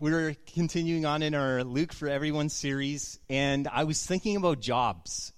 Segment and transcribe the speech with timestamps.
[0.00, 5.32] We're continuing on in our Luke for Everyone series, and I was thinking about jobs.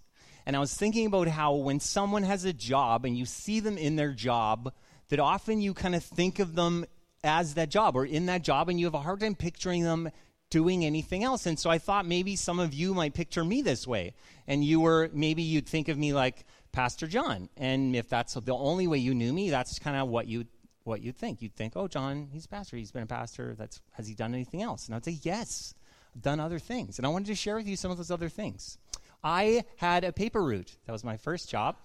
[0.44, 3.78] And I was thinking about how when someone has a job and you see them
[3.78, 4.74] in their job,
[5.08, 6.84] that often you kind of think of them
[7.24, 10.10] as that job or in that job, and you have a hard time picturing them
[10.50, 11.46] doing anything else.
[11.46, 14.12] And so I thought maybe some of you might picture me this way.
[14.46, 17.48] And you were, maybe you'd think of me like Pastor John.
[17.56, 20.44] And if that's the only way you knew me, that's kind of what you
[20.84, 21.42] what you'd think.
[21.42, 22.76] You'd think, oh, John, he's a pastor.
[22.76, 23.54] He's been a pastor.
[23.58, 24.86] That's, has he done anything else?
[24.86, 25.74] And I'd say, yes,
[26.14, 26.98] I've done other things.
[26.98, 28.78] And I wanted to share with you some of those other things.
[29.22, 30.76] I had a paper route.
[30.86, 31.76] That was my first job.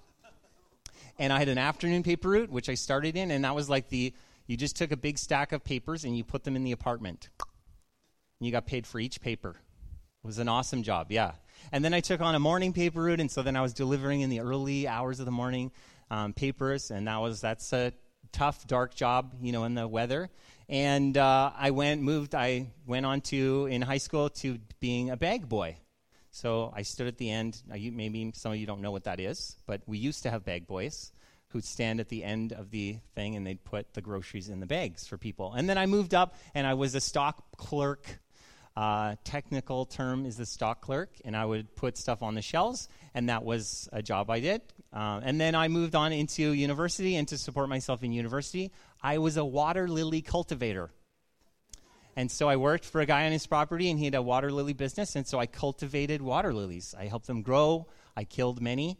[1.20, 3.89] And I had an afternoon paper route, which I started in, and that was like
[3.89, 4.13] the
[4.47, 7.29] you just took a big stack of papers and you put them in the apartment.
[8.39, 9.55] And you got paid for each paper.
[10.23, 11.34] It was an awesome job, yeah.
[11.71, 14.21] And then I took on a morning paper route, and so then I was delivering
[14.21, 15.71] in the early hours of the morning
[16.12, 17.93] um, papers, and that was that's a
[18.35, 20.30] tough, dark job, you know, in the weather.
[20.67, 25.16] And uh, I went, moved, I went on to, in high school, to being a
[25.16, 25.77] bag boy.
[26.31, 27.62] So I stood at the end.
[27.74, 30.43] You, maybe some of you don't know what that is, but we used to have
[30.43, 31.13] bag boys
[31.49, 34.65] who'd stand at the end of the thing and they'd put the groceries in the
[34.65, 35.54] bags for people.
[35.54, 38.20] And then I moved up and I was a stock clerk.
[38.76, 42.90] Uh, technical term is the stock clerk, and I would put stuff on the shelves,
[43.13, 44.62] and that was a job I did.
[44.91, 49.20] Uh, and then I moved on into university, and to support myself in university, I
[49.20, 50.91] was a water lily cultivator.
[52.18, 54.51] And so I worked for a guy on his property, and he had a water
[54.51, 56.93] lily business, and so I cultivated water lilies.
[56.98, 57.87] I helped them grow.
[58.18, 58.98] I killed many,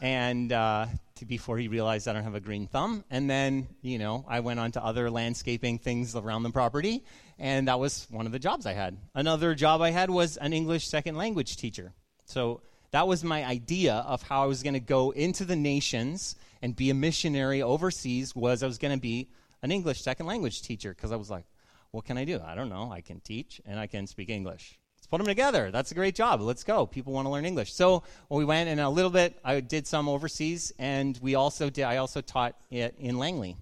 [0.00, 3.04] and uh, to, before he realized I don't have a green thumb.
[3.10, 7.04] And then, you know, I went on to other landscaping things around the property,
[7.38, 8.96] and that was one of the jobs I had.
[9.14, 11.92] Another job I had was an English second language teacher.
[12.24, 16.36] So that was my idea of how I was going to go into the nations
[16.62, 19.28] and be a missionary overseas was I was going to be
[19.62, 21.44] an English second language teacher because I was like,
[21.90, 22.40] what can I do?
[22.44, 22.90] I don't know.
[22.92, 24.78] I can teach and I can speak English.
[25.10, 25.70] Put them together.
[25.70, 26.40] That's a great job.
[26.42, 26.86] Let's go.
[26.86, 27.72] People want to learn English.
[27.72, 29.38] So well, we went and a little bit.
[29.42, 31.84] I did some overseas, and we also did.
[31.84, 33.56] I also taught it in Langley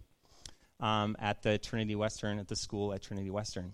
[0.81, 3.73] um, at the Trinity Western at the school at Trinity Western.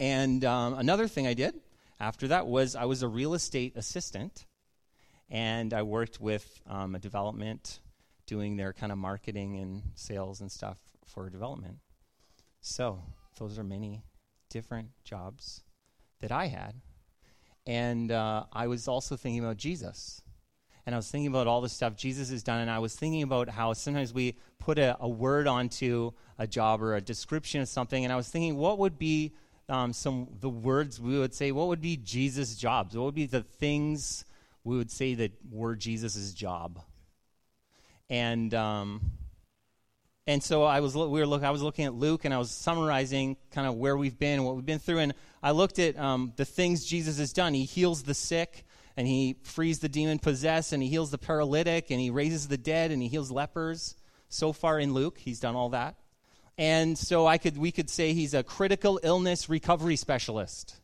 [0.00, 1.54] And um, another thing I did
[2.00, 4.46] after that was I was a real estate assistant
[5.28, 7.80] and I worked with um, a development
[8.26, 11.78] doing their kind of marketing and sales and stuff for development.
[12.60, 13.02] So,
[13.38, 14.02] those are many
[14.50, 15.62] different jobs
[16.20, 16.74] that I had.
[17.66, 20.22] And uh, I was also thinking about Jesus.
[20.84, 22.60] And I was thinking about all the stuff Jesus has done.
[22.60, 26.80] And I was thinking about how sometimes we put a, a word onto a job
[26.80, 28.04] or a description of something.
[28.04, 29.32] And I was thinking, what would be
[29.68, 31.50] um, some the words we would say?
[31.50, 32.96] What would be Jesus' jobs?
[32.96, 34.24] What would be the things
[34.66, 36.80] we would say that were Jesus' job.
[38.10, 39.12] And um,
[40.26, 42.50] and so I was we were look, I was looking at Luke and I was
[42.50, 45.98] summarizing kind of where we've been, and what we've been through, and I looked at
[45.98, 47.54] um, the things Jesus has done.
[47.54, 48.64] He heals the sick,
[48.96, 52.58] and he frees the demon possessed, and he heals the paralytic, and he raises the
[52.58, 53.94] dead, and he heals lepers.
[54.28, 55.96] So far in Luke, he's done all that.
[56.58, 60.80] And so I could we could say he's a critical illness recovery specialist.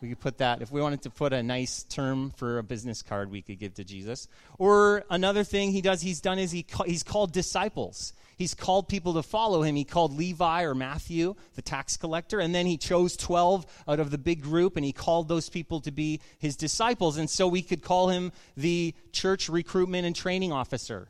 [0.00, 3.00] We could put that, if we wanted to put a nice term for a business
[3.00, 4.28] card, we could give to Jesus.
[4.58, 8.12] Or another thing he does, he's done is he, he's called disciples.
[8.36, 9.76] He's called people to follow him.
[9.76, 14.10] He called Levi or Matthew, the tax collector, and then he chose 12 out of
[14.10, 17.16] the big group and he called those people to be his disciples.
[17.16, 21.08] And so we could call him the church recruitment and training officer,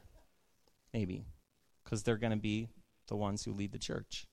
[0.92, 1.26] maybe,
[1.82, 2.68] because they're going to be
[3.08, 4.26] the ones who lead the church.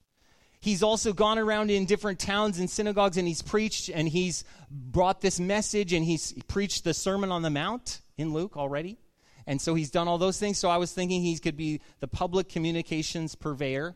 [0.59, 5.19] He's also gone around in different towns and synagogues and he's preached and he's brought
[5.19, 8.99] this message and he's preached the Sermon on the Mount in Luke already.
[9.47, 10.57] And so he's done all those things.
[10.57, 13.95] So I was thinking he could be the public communications purveyor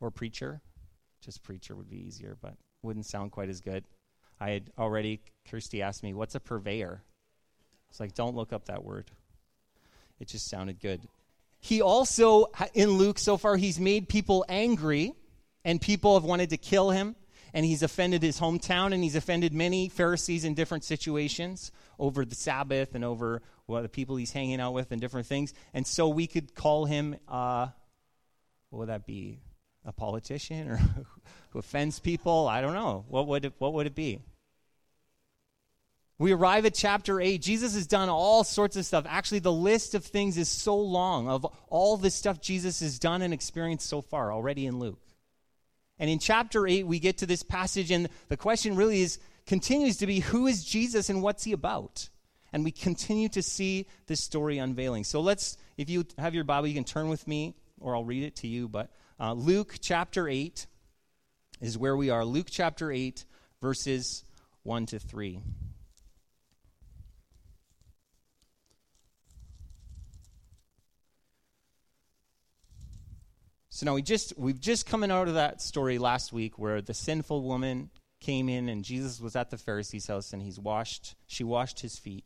[0.00, 0.60] or preacher.
[1.20, 3.84] Just preacher would be easier, but wouldn't sound quite as good.
[4.40, 5.20] I had already,
[5.50, 7.02] Kirsty asked me, what's a purveyor?
[7.90, 9.10] It's like, don't look up that word.
[10.20, 11.00] It just sounded good.
[11.60, 15.14] He also, in Luke so far, he's made people angry
[15.64, 17.16] and people have wanted to kill him,
[17.52, 22.34] and he's offended his hometown, and he's offended many Pharisees in different situations over the
[22.34, 25.52] Sabbath and over well, the people he's hanging out with and different things.
[25.74, 27.68] And so we could call him, uh,
[28.70, 29.40] what would that be?
[29.84, 30.76] A politician or
[31.50, 32.48] who offends people?
[32.48, 33.04] I don't know.
[33.08, 34.20] What would it, what would it be?
[36.18, 37.40] We arrive at chapter 8.
[37.40, 39.04] Jesus has done all sorts of stuff.
[39.08, 43.22] Actually, the list of things is so long of all the stuff Jesus has done
[43.22, 45.00] and experienced so far already in Luke.
[45.98, 49.98] And in chapter 8, we get to this passage, and the question really is continues
[49.98, 52.08] to be who is Jesus and what's he about?
[52.52, 55.04] And we continue to see this story unveiling.
[55.04, 58.22] So let's, if you have your Bible, you can turn with me, or I'll read
[58.22, 58.68] it to you.
[58.68, 58.90] But
[59.20, 60.66] uh, Luke chapter 8,
[61.60, 62.24] is where we are.
[62.24, 63.24] Luke chapter 8,
[63.60, 64.24] verses
[64.62, 65.40] 1 to 3.
[73.70, 76.94] So now we just we've just coming out of that story last week where the
[76.94, 77.90] sinful woman
[78.20, 81.96] came in and Jesus was at the Pharisee's house and he's washed she washed his
[81.96, 82.24] feet.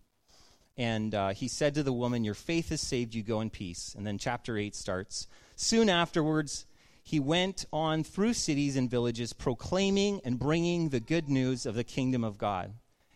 [0.77, 3.95] And uh, he said to the woman, Your faith has saved you, go in peace.
[3.97, 5.29] And then chapter 8 starts.
[5.55, 6.67] Soon afterwards,
[7.03, 11.85] he went on through cities and villages, proclaiming and bringing the good news of the
[11.85, 12.75] kingdom of God.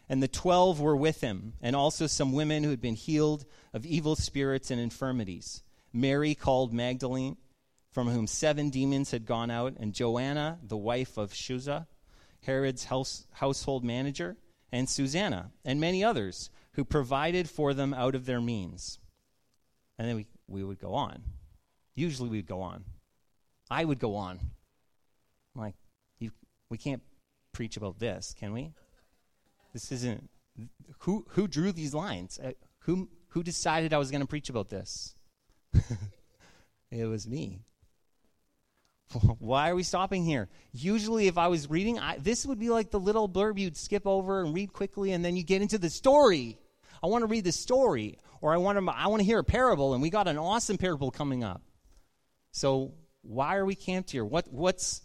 [0.09, 3.85] And the twelve were with him, and also some women who had been healed of
[3.85, 5.63] evil spirits and infirmities
[5.93, 7.37] Mary, called Magdalene
[7.97, 11.87] from whom seven demons had gone out, and Joanna, the wife of Chuza,
[12.43, 14.37] Herod's house, household manager,
[14.71, 18.99] and Susanna, and many others who provided for them out of their means.
[19.99, 21.23] And then we, we would go on.
[21.95, 22.85] Usually we'd go on.
[23.71, 24.39] I would go on.
[25.55, 25.75] I'm like,
[26.19, 26.31] you,
[26.69, 27.03] we can't
[27.53, 28.73] preach about this, can we?
[29.73, 30.29] This isn't.
[31.01, 32.39] Who, who drew these lines?
[32.39, 35.15] Uh, who, who decided I was going to preach about this?
[36.91, 37.63] it was me.
[39.39, 40.51] Why are we stopping here?
[40.73, 44.07] Usually, if I was reading, I, this would be like the little blurb you'd skip
[44.07, 46.59] over and read quickly, and then you get into the story.
[47.03, 49.45] I want to read the story, or I want to, I want to hear a
[49.45, 51.63] parable, and we got an awesome parable coming up.
[52.53, 54.25] So, why are we camped here?
[54.25, 55.03] What, what's,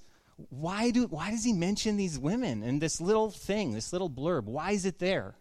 [0.50, 4.46] why, do, why does he mention these women and this little thing, this little blurb?
[4.46, 5.36] Why is it there?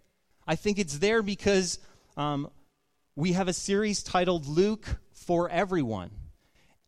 [0.47, 1.79] I think it's there because
[2.17, 2.51] um,
[3.15, 6.11] we have a series titled Luke for Everyone.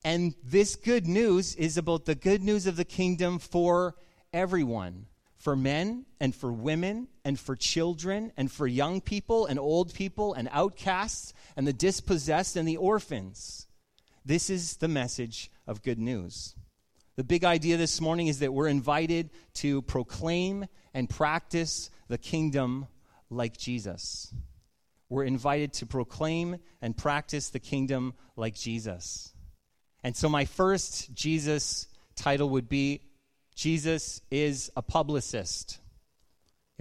[0.05, 3.95] And this good news is about the good news of the kingdom for
[4.33, 5.07] everyone
[5.43, 10.35] for men and for women and for children and for young people and old people
[10.35, 13.67] and outcasts and the dispossessed and the orphans.
[14.25, 16.55] This is the message of good news.
[17.17, 22.87] The big idea this morning is that we're invited to proclaim and practice the kingdom
[23.31, 24.33] like Jesus.
[25.09, 29.33] We're invited to proclaim and practice the kingdom like Jesus.
[30.03, 31.87] And so my first Jesus
[32.17, 33.03] title would be
[33.55, 35.79] Jesus is a publicist,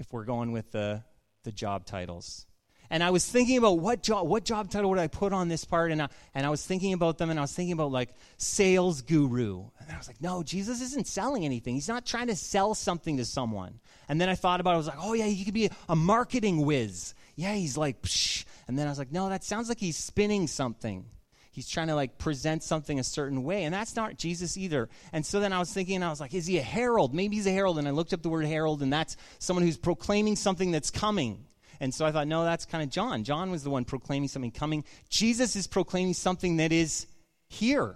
[0.02, 1.04] if we're going with the,
[1.44, 2.46] the job titles.
[2.90, 5.64] And I was thinking about what job, what job title would I put on this
[5.64, 8.10] part, and I, and I was thinking about them, and I was thinking about like
[8.36, 9.64] sales guru.
[9.80, 11.74] And I was like, no, Jesus isn't selling anything.
[11.76, 13.80] He's not trying to sell something to someone.
[14.10, 14.74] And then I thought about it.
[14.74, 17.14] I was like, oh yeah, he could be a marketing whiz.
[17.38, 18.44] Yeah, he's like, Psh.
[18.68, 21.06] and then I was like, no, that sounds like he's spinning something
[21.52, 24.90] he's trying to like present something a certain way and that's not jesus either.
[25.14, 27.14] And so then i was thinking i was like is he a herald?
[27.14, 29.78] Maybe he's a herald and i looked up the word herald and that's someone who's
[29.78, 31.46] proclaiming something that's coming.
[31.80, 33.24] And so i thought no that's kind of john.
[33.24, 34.84] John was the one proclaiming something coming.
[35.10, 37.06] Jesus is proclaiming something that is
[37.48, 37.96] here.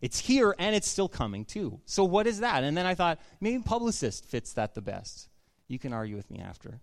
[0.00, 1.80] It's here and it's still coming too.
[1.84, 2.64] So what is that?
[2.64, 5.28] And then i thought maybe publicist fits that the best.
[5.68, 6.80] You can argue with me after.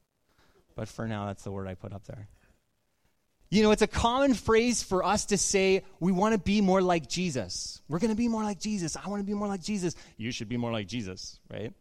[0.76, 2.30] But for now that's the word i put up there
[3.52, 6.82] you know, it's a common phrase for us to say we want to be more
[6.82, 7.82] like Jesus.
[7.88, 8.96] We're going to be more like Jesus.
[8.96, 9.96] I want to be more like Jesus.
[10.18, 11.74] You should be more like Jesus, right?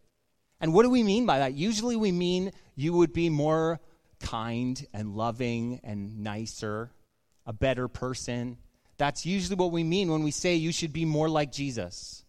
[0.60, 1.54] And what do we mean by that?
[1.54, 3.80] Usually we mean you would be more
[4.18, 6.90] kind and loving and nicer,
[7.46, 8.56] a better person.
[8.96, 12.24] That's usually what we mean when we say you should be more like Jesus.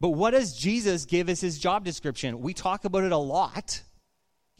[0.00, 2.40] But what does Jesus give as his job description?
[2.40, 3.82] We talk about it a lot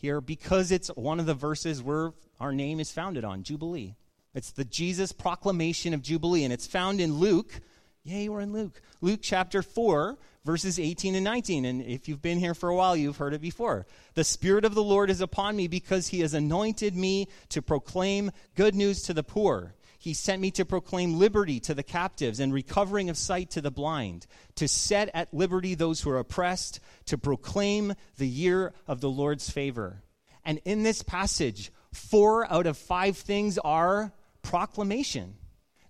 [0.01, 3.97] here because it's one of the verses we're our name is founded on Jubilee.
[4.35, 7.61] It's the Jesus proclamation of Jubilee, and it's found in Luke.
[8.03, 8.81] Yay, we're in Luke.
[9.03, 11.67] Luke chapter 4, verses 18 and 19.
[11.67, 13.87] And if you've been here for a while, you've heard it before.
[14.15, 18.31] The Spirit of the Lord is upon me because he has anointed me to proclaim
[18.55, 19.75] good news to the poor.
[20.01, 23.71] He sent me to proclaim liberty to the captives and recovering of sight to the
[23.71, 29.11] blind, to set at liberty those who are oppressed, to proclaim the year of the
[29.11, 30.03] Lord's favor.
[30.43, 35.35] And in this passage, four out of five things are proclamation.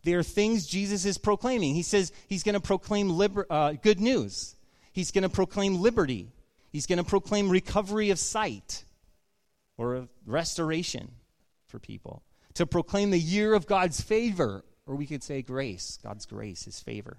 [0.03, 1.77] They are things Jesus is proclaiming.
[1.77, 4.57] He says he's going to proclaim liber- uh, good news,
[4.93, 6.33] he's going to proclaim liberty,
[6.73, 8.83] he's going to proclaim recovery of sight
[9.79, 11.13] or restoration
[11.69, 16.27] for people, to proclaim the year of God's favor, or we could say grace, God's
[16.27, 17.19] grace, his favor.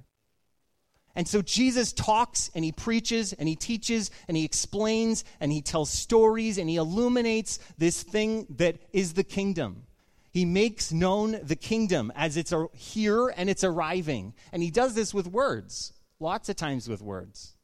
[1.16, 5.62] And so Jesus talks and he preaches and he teaches and he explains and he
[5.62, 9.84] tells stories and he illuminates this thing that is the kingdom.
[10.32, 14.34] He makes known the kingdom as it's here and it's arriving.
[14.54, 17.56] And he does this with words, lots of times with words.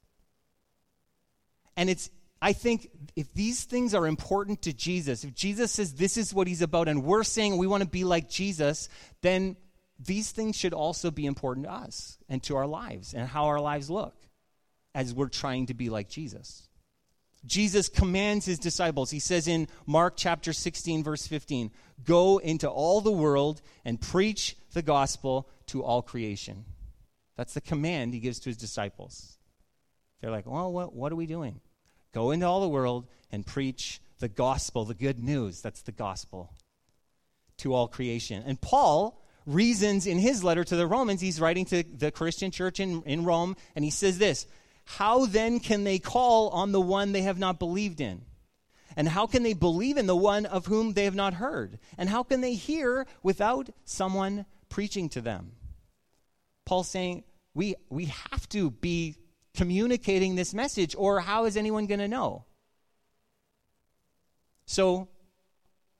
[1.77, 2.09] And it's,
[2.41, 6.47] I think, if these things are important to Jesus, if Jesus says this is what
[6.47, 8.89] he's about and we're saying we want to be like Jesus,
[9.21, 9.55] then
[9.99, 13.59] these things should also be important to us and to our lives and how our
[13.59, 14.15] lives look.
[14.93, 16.67] as we're trying to be like Jesus.
[17.45, 19.11] Jesus commands his disciples.
[19.11, 21.71] He says in Mark chapter 16, verse 15,
[22.03, 26.65] Go into all the world and preach the gospel to all creation.
[27.35, 29.37] That's the command he gives to his disciples.
[30.19, 31.61] They're like, Well, what, what are we doing?
[32.13, 35.61] Go into all the world and preach the gospel, the good news.
[35.61, 36.53] That's the gospel
[37.57, 38.43] to all creation.
[38.45, 42.79] And Paul reasons in his letter to the Romans, he's writing to the Christian church
[42.79, 44.45] in, in Rome, and he says this
[44.85, 48.21] How then can they call on the one they have not believed in?
[48.95, 51.77] And how can they believe in the one of whom they have not heard?
[51.99, 55.51] And how can they hear without someone preaching to them?
[56.65, 57.23] Paul's saying
[57.53, 59.15] we, we have to be
[59.57, 62.45] communicating this message, or how is anyone going to know?
[64.67, 65.09] So,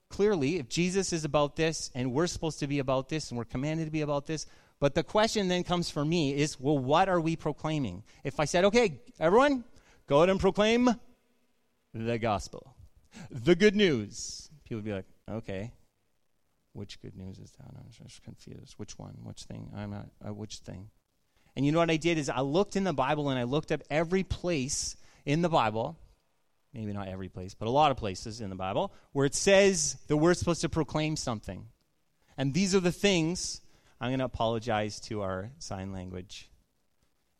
[0.09, 3.45] clearly, if Jesus is about this, and we're supposed to be about this, and we're
[3.45, 4.45] commanded to be about this,
[4.79, 8.03] but the question then comes for me is, well, what are we proclaiming?
[8.23, 9.63] If I said, okay, everyone,
[10.05, 10.89] go out and proclaim
[11.95, 12.75] the gospel,
[13.31, 15.71] the good news, people would be like, okay,
[16.73, 17.71] which good news is that?
[17.75, 18.75] I'm just confused.
[18.77, 19.17] Which one?
[19.23, 19.71] Which thing?
[19.75, 20.91] I'm not, uh, which thing?
[21.57, 23.73] And you know what I did is I looked in the Bible and I looked
[23.73, 24.95] up every place
[25.25, 25.97] in the Bible
[26.77, 29.97] maybe not every place, but a lot of places in the Bible, where it says
[30.07, 31.65] that we're supposed to proclaim something.
[32.37, 33.61] And these are the things,
[33.99, 36.49] I'm going to apologize to our sign language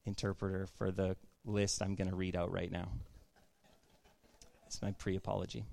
[0.06, 2.90] interpreter for the list I'm going to read out right now.
[4.66, 5.66] It's my pre apology.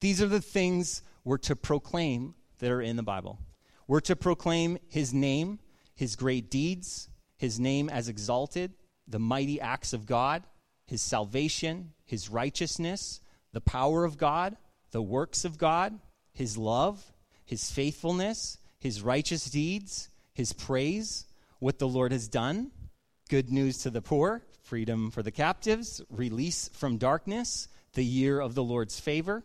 [0.00, 3.38] These are the things we're to proclaim that are in the Bible.
[3.86, 5.60] We're to proclaim his name,
[5.98, 8.72] his great deeds, his name as exalted,
[9.08, 10.44] the mighty acts of God,
[10.86, 13.20] his salvation, his righteousness,
[13.52, 14.56] the power of God,
[14.92, 15.98] the works of God,
[16.32, 17.04] his love,
[17.44, 21.26] his faithfulness, his righteous deeds, his praise,
[21.58, 22.70] what the Lord has done,
[23.28, 28.54] good news to the poor, freedom for the captives, release from darkness, the year of
[28.54, 29.42] the Lord's favor,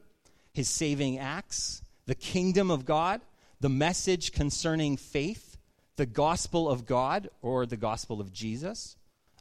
[0.53, 3.21] his saving acts, the kingdom of God,
[3.59, 5.52] the message concerning faith,
[5.95, 8.95] the gospel of God or the gospel of Jesus,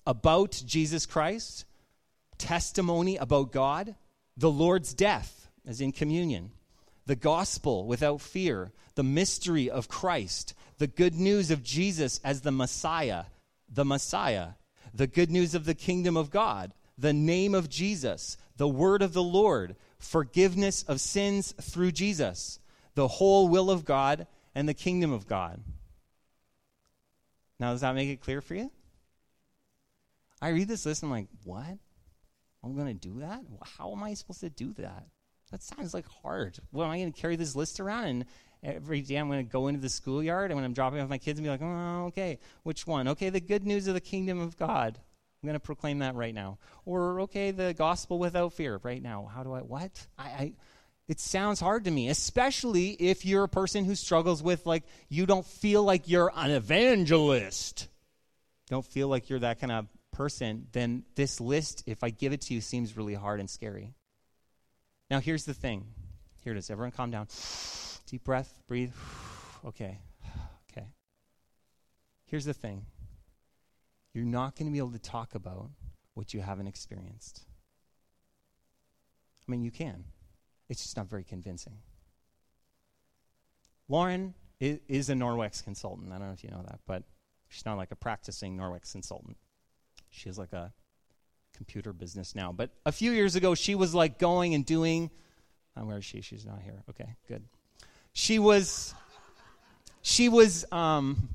[0.07, 1.65] about Jesus Christ,
[2.39, 3.95] testimony about God,
[4.37, 6.51] the Lord's death, as in communion,
[7.07, 12.53] the gospel without fear, the mystery of Christ, the good news of Jesus as the
[12.53, 13.25] Messiah,
[13.69, 14.49] the Messiah,
[14.95, 19.13] the good news of the kingdom of God, the name of Jesus, the word of
[19.13, 22.59] the Lord, forgiveness of sins through Jesus,
[22.95, 25.63] the whole will of God, and the kingdom of God.
[27.63, 28.73] Now, does that make it clear for you?
[30.41, 31.79] I read this list and I'm like, what?
[32.65, 33.41] I'm going to do that?
[33.79, 35.07] How am I supposed to do that?
[35.53, 36.59] That sounds like hard.
[36.73, 38.25] Well, am I going to carry this list around and
[38.65, 41.19] every day I'm going to go into the schoolyard and when I'm dropping off my
[41.19, 43.07] kids and be like, oh, okay, which one?
[43.07, 44.99] Okay, the good news of the kingdom of God.
[44.99, 46.59] I'm going to proclaim that right now.
[46.85, 49.31] Or, okay, the gospel without fear right now.
[49.33, 50.05] How do I, what?
[50.19, 50.53] I, I
[51.09, 55.27] it sounds hard to me, especially if you're a person who struggles with, like, you
[55.27, 57.89] don't feel like you're an evangelist.
[58.69, 62.43] Don't feel like you're that kind of person, then this list, if I give it
[62.43, 63.95] to you, seems really hard and scary.
[65.11, 65.87] Now, here's the thing.
[66.43, 66.71] Here it is.
[66.71, 67.29] Everyone calm down.
[68.07, 68.93] Deep breath, breathe.
[69.65, 69.99] Okay.
[70.73, 70.87] Okay.
[72.25, 72.87] Here's the thing
[74.13, 75.71] you're not going to be able to talk about
[76.15, 77.45] what you haven't experienced.
[79.47, 80.05] I mean, you can,
[80.73, 81.75] it's just not very convincing.
[83.89, 86.13] Lauren is a Norwex consultant.
[86.13, 87.03] I don't know if you know that, but
[87.49, 89.37] she's not like a practicing Norwex consultant.
[90.11, 90.73] She has like a
[91.55, 92.53] computer business now.
[92.53, 95.11] But a few years ago, she was like going and doing.
[95.77, 96.23] Oh, where is she?
[96.23, 96.83] She's not here.
[96.89, 97.45] Okay, good.
[98.15, 98.95] She was.
[100.01, 100.65] She was.
[100.73, 101.29] Um,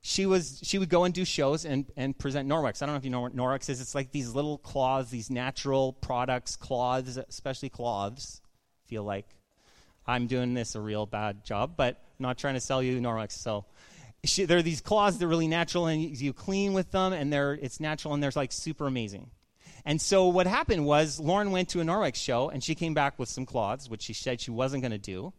[0.00, 0.60] she was.
[0.64, 2.82] She would go and do shows and and present Norwex.
[2.82, 3.80] I don't know if you know what Norwex is.
[3.80, 8.40] It's like these little cloths, these natural products, cloths, especially cloths.
[8.92, 9.24] Feel like
[10.06, 13.32] I'm doing this a real bad job, but I'm not trying to sell you Norwex.
[13.32, 13.64] So
[14.22, 17.32] she, there are these claws that are really natural, and you, clean with them, and
[17.32, 19.30] they're it's natural, and they're like super amazing.
[19.86, 23.18] And so what happened was Lauren went to a Norwex show, and she came back
[23.18, 25.32] with some cloths, which she said she wasn't going to do.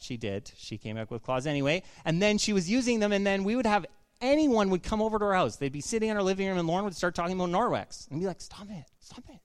[0.00, 0.50] She did.
[0.56, 3.54] She came back with claws anyway, and then she was using them, and then we
[3.54, 3.84] would have
[4.22, 5.56] anyone would come over to our house.
[5.56, 8.18] They'd be sitting in our living room, and Lauren would start talking about Norwex, and
[8.18, 9.40] be like, "Stop it, stop it."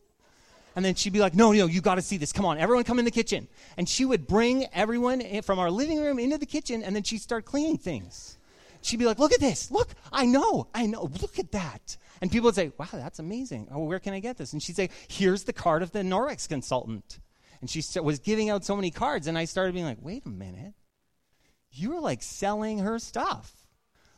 [0.75, 2.31] And then she'd be like, no, no, you got to see this.
[2.31, 3.47] Come on, everyone come in the kitchen.
[3.77, 7.21] And she would bring everyone from our living room into the kitchen, and then she'd
[7.21, 8.37] start cleaning things
[8.83, 9.71] she'd be like, Look at this.
[9.71, 11.09] Look, I know, I know.
[11.21, 11.97] Look at that.
[12.21, 13.67] And people would say, Wow, that's amazing.
[13.71, 14.53] Oh, where can I get this?
[14.53, 17.19] And she'd say, Here's the card of the Norwex consultant.
[17.61, 20.29] And she was giving out so many cards, and I started being like, Wait a
[20.29, 20.73] minute.
[21.71, 23.65] You're like selling her stuff.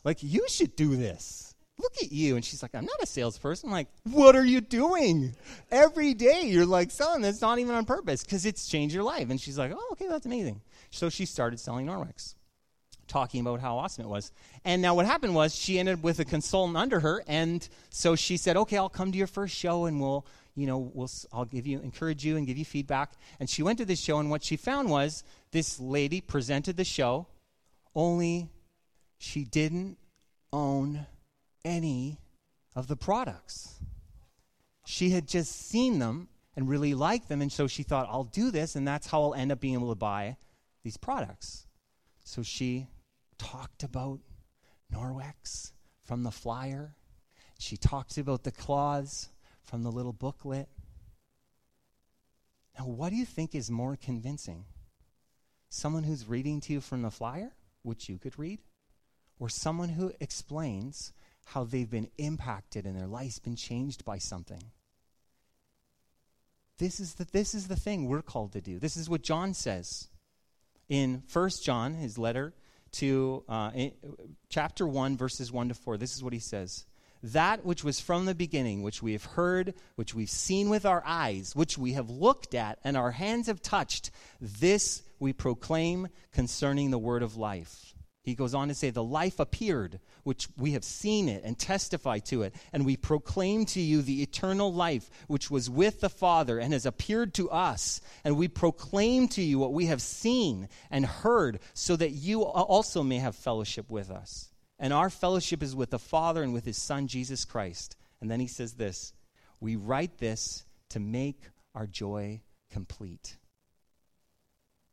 [0.04, 1.55] Like, you should do this.
[1.78, 2.36] Look at you.
[2.36, 3.70] And she's like, I'm not a salesperson.
[3.70, 5.36] I'm like, what are you doing?
[5.72, 9.30] Every day you're like selling this, not even on purpose, because it's changed your life.
[9.30, 10.62] And she's like, oh, okay, that's amazing.
[10.92, 12.36] So she started selling Norwex,
[13.08, 14.32] talking about how awesome it was.
[14.64, 17.24] And now what happened was she ended up with a consultant under her.
[17.28, 20.92] And so she said, okay, I'll come to your first show and we'll, you know,
[20.94, 23.12] we'll, I'll give you, encourage you and give you feedback.
[23.40, 24.20] And she went to this show.
[24.20, 27.28] And what she found was this lady presented the show,
[27.94, 28.50] only
[29.18, 29.98] she didn't
[30.54, 31.06] own
[31.66, 32.20] any
[32.76, 33.82] of the products.
[34.86, 38.52] She had just seen them and really liked them, and so she thought, I'll do
[38.52, 40.38] this, and that's how I'll end up being able to buy
[40.84, 41.66] these products.
[42.24, 42.88] So she
[43.38, 44.20] talked about
[44.94, 45.72] Norwex
[46.04, 46.96] from the flyer.
[47.60, 49.30] She talked about the clause
[49.64, 50.70] from the little booklet.
[52.78, 54.66] Now, what do you think is more convincing?
[55.70, 58.60] Someone who's reading to you from the flyer, which you could read,
[59.40, 61.12] or someone who explains
[61.46, 64.64] how they've been impacted and their life's been changed by something.
[66.78, 68.80] This is the, this is the thing we're called to do.
[68.80, 70.10] This is what John says
[70.90, 72.54] in 1 John, his letter
[72.94, 73.72] to uh,
[74.50, 75.98] chapter 1, verses 1 to 4.
[75.98, 76.86] This is what he says
[77.24, 81.04] That which was from the beginning, which we have heard, which we've seen with our
[81.06, 84.12] eyes, which we have looked at, and our hands have touched,
[84.42, 87.95] this we proclaim concerning the word of life.
[88.26, 92.18] He goes on to say, The life appeared, which we have seen it and testify
[92.20, 96.58] to it, and we proclaim to you the eternal life which was with the Father
[96.58, 98.02] and has appeared to us.
[98.24, 103.04] And we proclaim to you what we have seen and heard, so that you also
[103.04, 104.50] may have fellowship with us.
[104.80, 107.96] And our fellowship is with the Father and with his Son, Jesus Christ.
[108.22, 109.14] And then he says this
[109.60, 111.44] We write this to make
[111.76, 112.42] our joy
[112.72, 113.38] complete.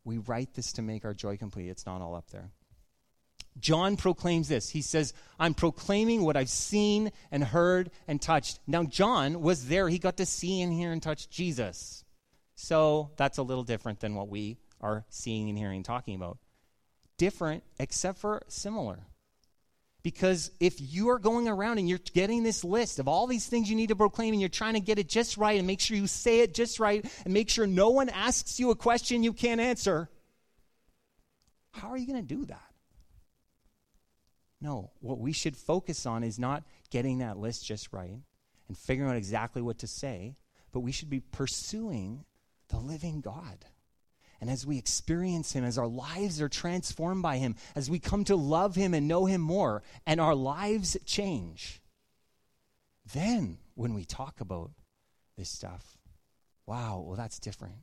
[0.05, 1.71] We write this to make our joy complete.
[1.71, 2.51] It's not all up there.
[3.61, 4.68] John proclaims this.
[4.71, 8.61] He says, I'm proclaiming what I've seen and heard and touched.
[8.66, 9.88] Now, John was there.
[9.88, 12.04] He got to see and hear and touch Jesus.
[12.54, 16.38] So that's a little different than what we are seeing and hearing and talking about.
[17.19, 19.00] Different, except for similar.
[20.02, 23.71] Because if you are going around and you're getting this list of all these things
[23.71, 25.97] you need to proclaim and you're trying to get it just right and make sure
[25.97, 29.32] you say it just right and make sure no one asks you a question you
[29.32, 30.10] can't answer,
[31.71, 32.72] how are you going to do that?
[34.63, 38.21] No, what we should focus on is not getting that list just right
[38.69, 40.37] and figuring out exactly what to say,
[40.71, 42.25] but we should be pursuing
[42.69, 43.65] the living God.
[44.41, 48.23] And as we experience Him, as our lives are transformed by Him, as we come
[48.25, 51.81] to love Him and know Him more, and our lives change,
[53.13, 54.71] then when we talk about
[55.37, 55.99] this stuff,
[56.67, 57.79] wow, well, that's different.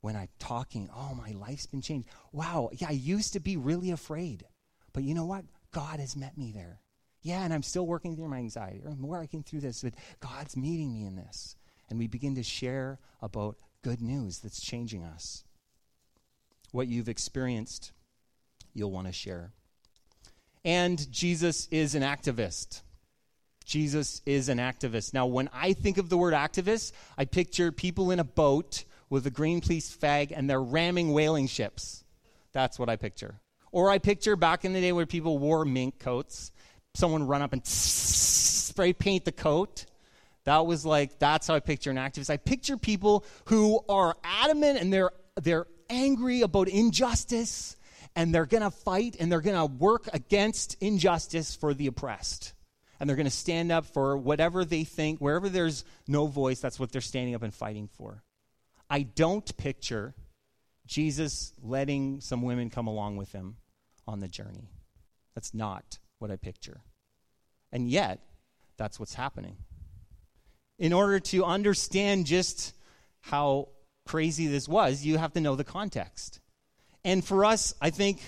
[0.00, 2.08] When I'm talking, oh, my life's been changed.
[2.32, 4.44] Wow, yeah, I used to be really afraid.
[4.92, 5.44] But you know what?
[5.72, 6.80] God has met me there.
[7.22, 10.92] Yeah, and I'm still working through my anxiety, I'm working through this, but God's meeting
[10.92, 11.56] me in this.
[11.88, 15.44] And we begin to share about good news that's changing us.
[16.72, 17.92] What you've experienced,
[18.74, 19.52] you'll want to share.
[20.64, 22.82] And Jesus is an activist.
[23.64, 25.14] Jesus is an activist.
[25.14, 29.26] Now, when I think of the word activist, I picture people in a boat with
[29.26, 32.04] a Greenpeace flag and they're ramming whaling ships.
[32.52, 33.40] That's what I picture.
[33.72, 36.52] Or I picture back in the day where people wore mink coats,
[36.94, 39.86] someone run up and spray paint the coat.
[40.44, 42.30] That was like, that's how I picture an activist.
[42.30, 47.76] I picture people who are adamant and they're, they're angry about injustice
[48.16, 52.54] and they're going to fight and they're going to work against injustice for the oppressed.
[52.98, 56.78] And they're going to stand up for whatever they think, wherever there's no voice, that's
[56.78, 58.22] what they're standing up and fighting for.
[58.90, 60.14] I don't picture
[60.86, 63.56] Jesus letting some women come along with him
[64.10, 64.68] on the journey.
[65.34, 66.80] That's not what I picture.
[67.72, 68.20] And yet,
[68.76, 69.56] that's what's happening.
[70.78, 72.74] In order to understand just
[73.20, 73.68] how
[74.06, 76.40] crazy this was, you have to know the context.
[77.04, 78.20] And for us, I think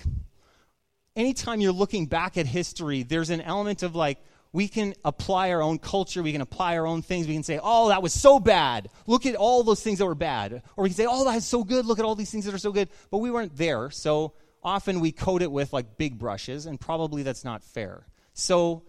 [1.15, 4.19] anytime you're looking back at history, there's an element of like,
[4.53, 7.27] we can apply our own culture, we can apply our own things.
[7.27, 8.89] We can say, oh, that was so bad.
[9.07, 10.61] Look at all those things that were bad.
[10.77, 11.87] Or we can say, oh, that's so good.
[11.87, 12.89] Look at all these things that are so good.
[13.09, 13.89] But we weren't there.
[13.89, 18.07] So often we coat it with like big brushes, and probably that's not fair.
[18.33, 18.83] So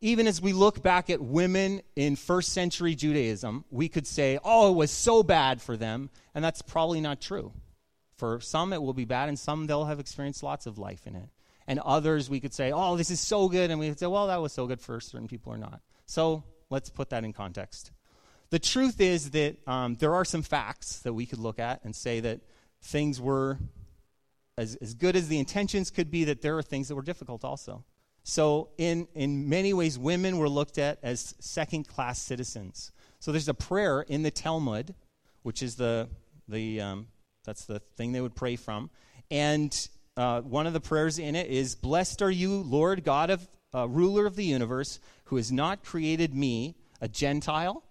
[0.00, 4.72] even as we look back at women in first century Judaism, we could say, oh,
[4.72, 6.10] it was so bad for them.
[6.34, 7.52] And that's probably not true.
[8.16, 11.16] For some, it will be bad, and some, they'll have experienced lots of life in
[11.16, 11.28] it
[11.66, 14.26] and others we could say, oh, this is so good, and we would say, well,
[14.26, 15.80] that was so good for certain people or not.
[16.06, 17.92] So let's put that in context.
[18.50, 21.96] The truth is that um, there are some facts that we could look at and
[21.96, 22.40] say that
[22.82, 23.58] things were
[24.56, 27.44] as, as good as the intentions could be, that there are things that were difficult
[27.44, 27.84] also.
[28.22, 32.90] So, in, in many ways, women were looked at as second class citizens.
[33.20, 34.94] So, there's a prayer in the Talmud,
[35.42, 36.08] which is the,
[36.48, 37.06] the um,
[37.44, 38.90] that's the thing they would pray from.
[39.30, 43.46] And uh, one of the prayers in it is Blessed are you, Lord God of,
[43.74, 47.82] uh, ruler of the universe, who has not created me, a Gentile.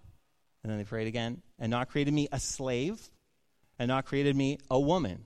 [0.62, 3.10] And then they prayed again, and not created me a slave,
[3.78, 5.24] and not created me a woman.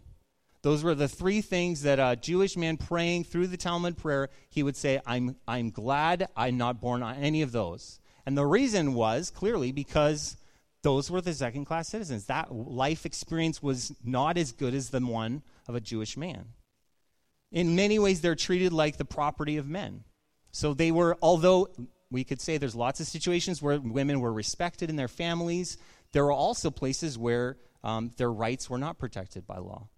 [0.63, 4.63] Those were the three things that a Jewish man praying through the Talmud prayer, he
[4.63, 8.01] would say, I'm, I'm glad I'm not born on any of those.
[8.27, 10.37] And the reason was clearly because
[10.83, 12.27] those were the second class citizens.
[12.27, 16.47] That life experience was not as good as the one of a Jewish man.
[17.51, 20.05] In many ways, they're treated like the property of men.
[20.51, 21.69] So they were, although
[22.11, 25.79] we could say there's lots of situations where women were respected in their families,
[26.13, 29.89] there were also places where um, their rights were not protected by law.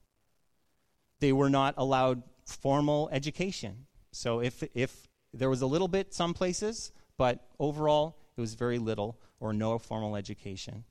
[1.21, 3.87] They were not allowed formal education.
[4.13, 8.79] So if, if there was a little bit some places, but overall it was very
[8.79, 10.85] little or no formal education.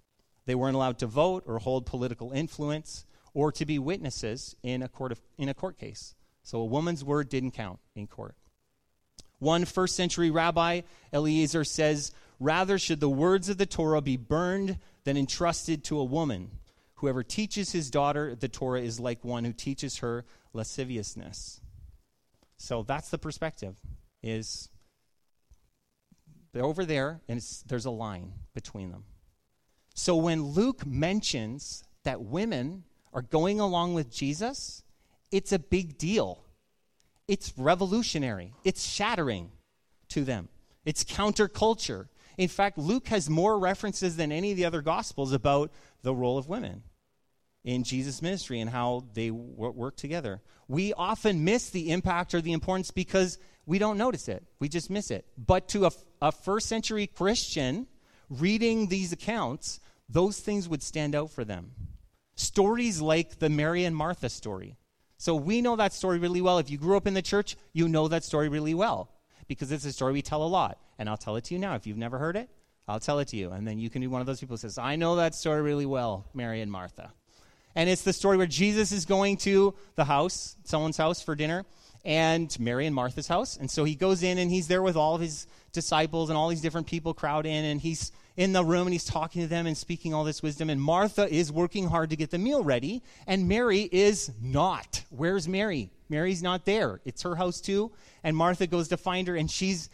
[0.46, 4.88] They weren't allowed to vote or hold political influence or to be witnesses in a
[4.88, 6.16] court, of, in a court case.
[6.44, 8.36] So a woman's word didn't count in court.
[9.40, 10.82] One first century rabbi,
[11.14, 16.04] Eliezer, says, Rather should the words of the Torah be burned than entrusted to a
[16.04, 16.52] woman.
[17.00, 21.62] Whoever teaches his daughter the Torah is like one who teaches her lasciviousness.
[22.58, 23.78] So that's the perspective.
[24.22, 24.68] Is
[26.52, 29.06] they're over there, and there's a line between them.
[29.96, 32.84] So when Luke mentions that women
[33.14, 34.84] are going along with Jesus,
[35.32, 36.44] it's a big deal.
[37.30, 38.54] It's revolutionary.
[38.66, 39.52] It's shattering
[40.10, 40.50] to them.
[40.84, 42.10] It's counterculture.
[42.38, 46.38] In fact, Luke has more references than any of the other gospels about the role
[46.38, 46.84] of women
[47.70, 50.42] in Jesus' ministry and how they work together.
[50.68, 54.44] We often miss the impact or the importance because we don't notice it.
[54.60, 55.26] We just miss it.
[55.38, 57.86] But to a, a first century Christian
[58.28, 59.80] reading these accounts,
[60.10, 61.72] those things would stand out for them.
[62.36, 64.78] Stories like the Mary and Martha story.
[65.18, 66.58] So we know that story really well.
[66.58, 69.12] If you grew up in the church, you know that story really well
[69.48, 70.80] because it's a story we tell a lot.
[70.98, 71.76] And I'll tell it to you now.
[71.76, 72.50] If you've never heard it,
[72.88, 73.52] I'll tell it to you.
[73.52, 75.62] And then you can be one of those people who says, I know that story
[75.62, 77.14] really well, Mary and Martha.
[77.76, 81.66] And it's the story where Jesus is going to the house, someone's house for dinner,
[82.06, 83.58] and Mary and Martha's house.
[83.58, 86.50] And so he goes in and he's there with all of his disciples and all
[86.50, 89.68] these different people crowd in and he's in the room and he's talking to them
[89.68, 93.04] and speaking all this wisdom and Martha is working hard to get the meal ready
[93.28, 95.04] and Mary is not.
[95.10, 95.92] Where's Mary?
[96.08, 97.02] Mary's not there.
[97.06, 97.92] It's her house too
[98.24, 99.90] and Martha goes to find her and she's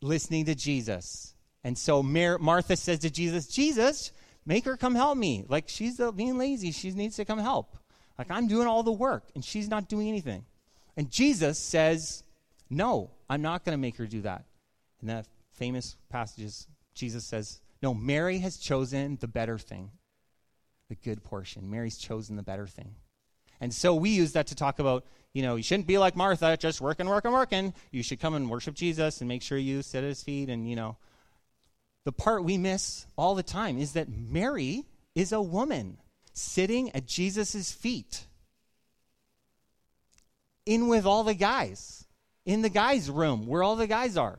[0.00, 1.34] listening to Jesus.
[1.64, 4.12] And so Mar- Martha says to Jesus, "Jesus,
[4.48, 5.44] Make her come help me.
[5.46, 6.72] Like she's being lazy.
[6.72, 7.76] She needs to come help.
[8.18, 10.46] Like I'm doing all the work and she's not doing anything.
[10.96, 12.22] And Jesus says,
[12.70, 14.46] No, I'm not going to make her do that.
[15.02, 19.90] In that famous passages, Jesus says, No, Mary has chosen the better thing,
[20.88, 21.70] the good portion.
[21.70, 22.94] Mary's chosen the better thing.
[23.60, 26.56] And so we use that to talk about, you know, you shouldn't be like Martha,
[26.56, 27.74] just working, working, working.
[27.90, 30.70] You should come and worship Jesus and make sure you sit at his feet and,
[30.70, 30.96] you know,
[32.08, 35.98] the part we miss all the time is that Mary is a woman
[36.32, 38.24] sitting at Jesus' feet,
[40.64, 42.06] in with all the guys,
[42.46, 44.38] in the guys' room where all the guys are.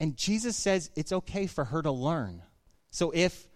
[0.00, 2.42] And Jesus says it's okay for her to learn.
[2.90, 3.46] So if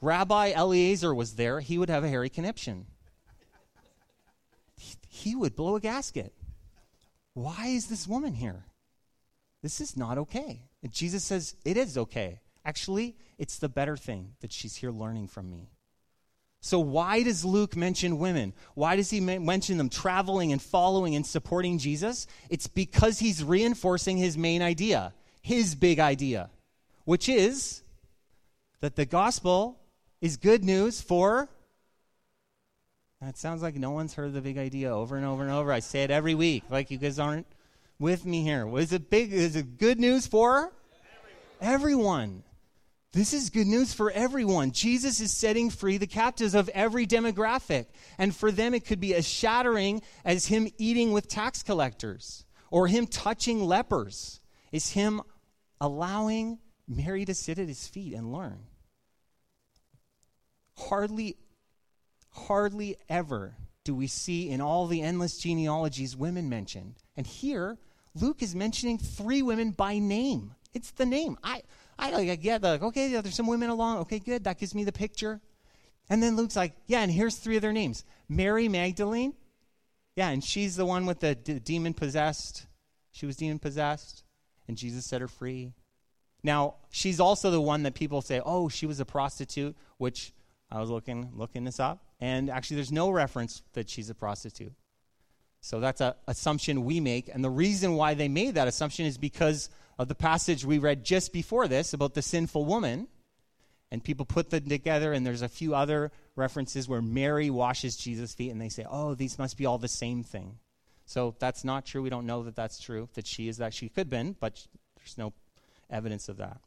[0.00, 2.86] Rabbi Eliezer was there, he would have a hairy conniption.
[5.10, 6.32] He would blow a gasket.
[7.34, 8.64] Why is this woman here?
[9.62, 10.62] This is not okay.
[10.86, 12.38] And Jesus says, It is okay.
[12.64, 15.68] Actually, it's the better thing that she's here learning from me.
[16.60, 18.52] So, why does Luke mention women?
[18.74, 22.28] Why does he mention them traveling and following and supporting Jesus?
[22.50, 26.50] It's because he's reinforcing his main idea, his big idea,
[27.04, 27.82] which is
[28.78, 29.80] that the gospel
[30.20, 31.48] is good news for.
[33.20, 35.72] That sounds like no one's heard the big idea over and over and over.
[35.72, 37.48] I say it every week, like you guys aren't
[37.98, 38.66] with me here.
[38.66, 39.32] Was it big?
[39.32, 40.72] Is it good news for
[41.60, 42.42] everyone?
[43.12, 44.72] This is good news for everyone.
[44.72, 47.86] Jesus is setting free the captives of every demographic.
[48.18, 52.88] And for them, it could be as shattering as him eating with tax collectors or
[52.88, 55.22] him touching lepers, is him
[55.80, 58.58] allowing Mary to sit at his feet and learn.
[60.76, 61.36] Hardly,
[62.30, 66.96] hardly ever do we see in all the endless genealogies women mentioned.
[67.16, 67.78] And here,
[68.20, 70.54] Luke is mentioning three women by name.
[70.74, 71.38] It's the name.
[71.42, 71.62] I,
[71.98, 73.98] I like, get like, okay, yeah, there's some women along.
[73.98, 74.44] Okay, good.
[74.44, 75.40] That gives me the picture.
[76.08, 79.34] And then Luke's like, yeah, and here's three of their names Mary Magdalene.
[80.14, 82.66] Yeah, and she's the one with the d- demon possessed.
[83.12, 84.24] She was demon possessed,
[84.66, 85.72] and Jesus set her free.
[86.42, 90.32] Now, she's also the one that people say, oh, she was a prostitute, which
[90.70, 94.72] I was looking looking this up, and actually there's no reference that she's a prostitute.
[95.66, 99.18] So that's an assumption we make, and the reason why they made that assumption is
[99.18, 103.08] because of the passage we read just before this about the sinful woman.
[103.90, 108.32] And people put them together, and there's a few other references where Mary washes Jesus'
[108.32, 110.58] feet, and they say, oh, these must be all the same thing.
[111.04, 112.00] So that's not true.
[112.00, 113.74] We don't know that that's true, that she is that.
[113.74, 114.64] She could have been, but
[114.98, 115.32] there's no
[115.90, 116.60] evidence of that.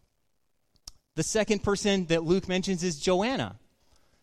[1.16, 3.60] The second person that Luke mentions is Joanna.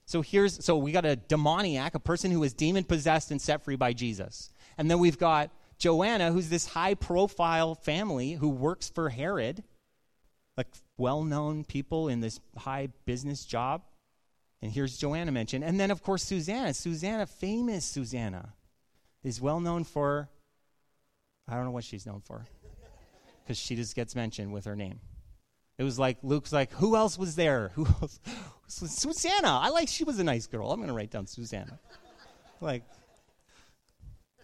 [0.04, 3.64] So here's so we got a demoniac, a person who was demon possessed and set
[3.64, 4.50] free by Jesus.
[4.78, 9.62] And then we've got Joanna, who's this high profile family who works for Herod,
[10.56, 13.82] like well known people in this high business job.
[14.62, 15.64] And here's Joanna mentioned.
[15.64, 16.72] And then, of course, Susanna.
[16.72, 18.54] Susanna, famous Susanna,
[19.22, 20.30] is well known for,
[21.46, 22.46] I don't know what she's known for,
[23.42, 25.00] because she just gets mentioned with her name.
[25.78, 27.70] It was like, Luke's like, who else was there?
[27.74, 28.18] Who else?
[28.66, 29.48] Susanna.
[29.48, 30.72] I like, she was a nice girl.
[30.72, 31.78] I'm to write down Susanna.
[32.62, 32.82] like,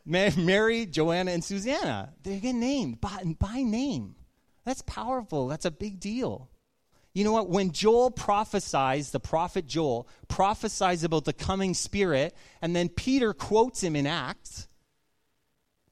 [0.05, 2.13] Mary, Joanna, and Susanna.
[2.23, 4.17] They get named by, by name.
[4.65, 5.49] That's powerful.
[5.49, 6.49] That's a big deal.
[7.15, 7.51] You know what?
[7.51, 13.83] When Joel prophesies, the prophet Joel prophesies about the coming Spirit, and then Peter quotes
[13.83, 14.67] him in Acts,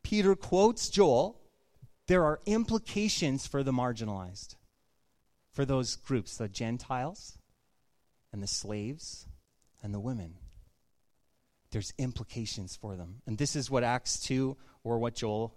[0.02, 1.38] Peter quotes Joel,
[2.06, 4.56] there are implications for the marginalized,
[5.52, 7.38] for those groups, the Gentiles
[8.32, 9.26] and the slaves
[9.82, 10.36] and the women
[11.70, 13.22] there's implications for them.
[13.26, 15.54] And this is what Acts 2 or what Joel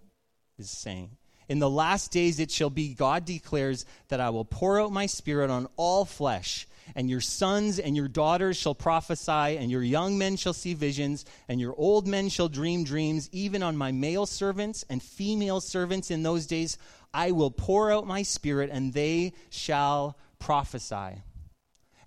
[0.58, 1.18] is saying.
[1.50, 5.08] In the last days it shall be, God declares, that I will pour out my
[5.08, 10.18] spirit on all flesh, and your sons and your daughters shall prophesy, and your young
[10.18, 13.30] men shall see visions, and your old men shall dream dreams.
[13.32, 16.78] Even on my male servants and female servants in those days,
[17.14, 21.24] I will pour out my spirit, and they shall prophesy.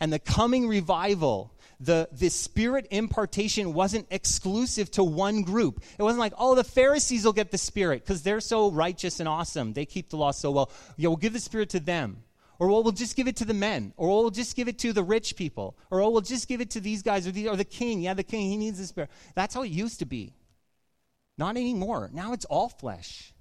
[0.00, 5.82] And the coming revival the, the spirit impartation wasn't exclusive to one group.
[5.98, 9.28] It wasn't like, oh, the Pharisees will get the spirit because they're so righteous and
[9.28, 9.72] awesome.
[9.72, 10.70] They keep the law so well.
[10.96, 12.22] Yeah, we'll give the spirit to them.
[12.58, 13.92] Or well, we'll just give it to the men.
[13.98, 15.76] Or we'll just give it to the rich people.
[15.90, 18.00] Or oh, we'll just give it to these guys or, or the king.
[18.00, 19.10] Yeah, the king, he needs the spirit.
[19.34, 20.32] That's how it used to be.
[21.36, 22.08] Not anymore.
[22.12, 23.34] Now it's all flesh.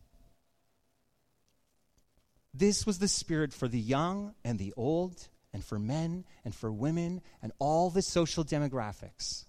[2.54, 6.70] This was the spirit for the young and the old and for men and for
[6.70, 9.46] women and all the social demographics.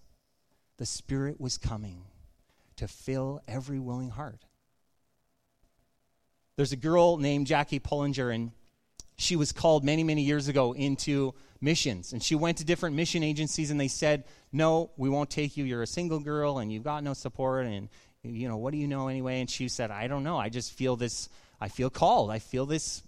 [0.79, 2.05] The Spirit was coming
[2.77, 4.45] to fill every willing heart.
[6.55, 8.53] There's a girl named Jackie Pullinger, and
[9.17, 12.13] she was called many, many years ago into missions.
[12.13, 15.65] And she went to different mission agencies, and they said, No, we won't take you.
[15.65, 17.67] You're a single girl, and you've got no support.
[17.67, 17.89] And,
[18.23, 19.41] you know, what do you know anyway?
[19.41, 20.39] And she said, I don't know.
[20.39, 21.29] I just feel this,
[21.61, 22.31] I feel called.
[22.31, 23.03] I feel this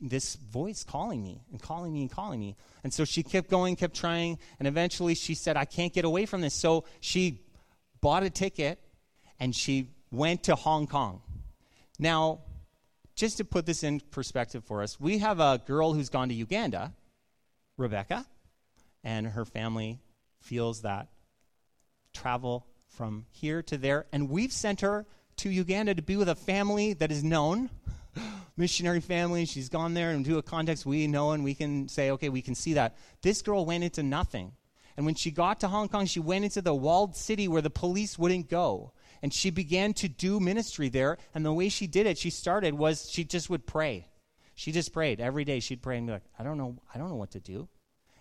[0.00, 2.56] this voice calling me and calling me and calling me.
[2.84, 6.26] And so she kept going, kept trying, and eventually she said, I can't get away
[6.26, 6.54] from this.
[6.54, 7.42] So she
[8.00, 8.78] bought a ticket
[9.38, 11.22] and she went to Hong Kong.
[11.98, 12.40] Now,
[13.14, 16.34] just to put this in perspective for us, we have a girl who's gone to
[16.34, 16.92] Uganda,
[17.76, 18.26] Rebecca,
[19.04, 19.98] and her family
[20.40, 21.08] feels that
[22.14, 24.06] travel from here to there.
[24.12, 27.70] And we've sent her to Uganda to be with a family that is known
[28.56, 29.44] missionary family.
[29.44, 32.42] She's gone there and into a context we know and we can say, okay, we
[32.42, 32.96] can see that.
[33.22, 34.52] This girl went into nothing.
[34.96, 37.70] And when she got to Hong Kong, she went into the walled city where the
[37.70, 38.92] police wouldn't go.
[39.22, 41.18] And she began to do ministry there.
[41.34, 44.08] And the way she did it, she started was she just would pray.
[44.54, 45.60] She just prayed every day.
[45.60, 47.68] She'd pray and be like, I don't know, I don't know what to do.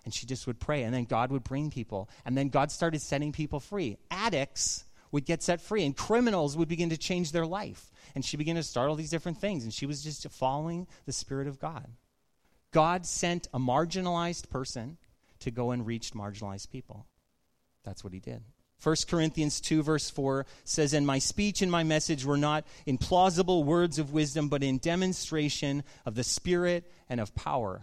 [0.06, 0.84] And she just would pray.
[0.84, 2.10] And then God would bring people.
[2.26, 3.98] And then God started setting people free.
[4.10, 8.38] Addicts would get set free, and criminals would begin to change their life and she
[8.38, 11.60] began to start all these different things, and she was just following the Spirit of
[11.60, 11.88] God.
[12.72, 14.98] God sent a marginalized person
[15.40, 17.06] to go and reach marginalized people.
[17.84, 18.44] That's what he did.
[18.82, 22.98] 1 Corinthians 2, verse 4 says, And my speech and my message were not in
[22.98, 27.82] plausible words of wisdom, but in demonstration of the Spirit and of power.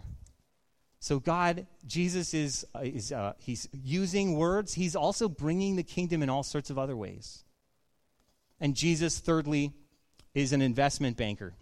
[0.99, 4.73] So, God, Jesus is, uh, is uh, he's using words.
[4.73, 7.43] He's also bringing the kingdom in all sorts of other ways.
[8.59, 9.73] And Jesus, thirdly,
[10.33, 11.53] is an investment banker.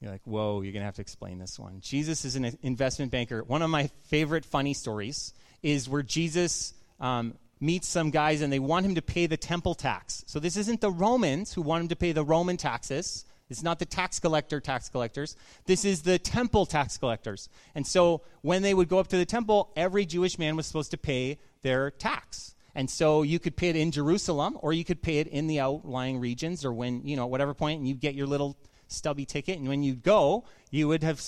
[0.00, 1.80] You're like, whoa, you're going to have to explain this one.
[1.80, 3.44] Jesus is an investment banker.
[3.44, 8.58] One of my favorite funny stories is where Jesus um, meets some guys and they
[8.58, 10.24] want him to pay the temple tax.
[10.26, 13.24] So this isn't the Romans who want him to pay the Roman taxes.
[13.52, 15.36] It's not the tax collector tax collectors.
[15.66, 17.48] This is the temple tax collectors.
[17.74, 20.90] And so when they would go up to the temple, every Jewish man was supposed
[20.90, 22.54] to pay their tax.
[22.74, 25.60] And so you could pay it in Jerusalem or you could pay it in the
[25.60, 28.56] outlying regions or when, you know, whatever point and you get your little
[28.88, 29.58] stubby ticket.
[29.58, 31.22] And when you go, you would have,